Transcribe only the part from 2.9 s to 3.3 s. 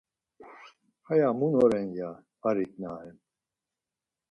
ren.